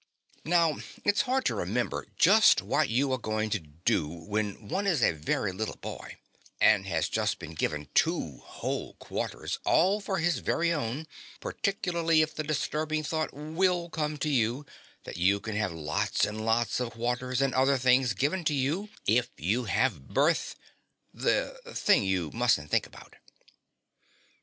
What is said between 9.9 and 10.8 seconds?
for his very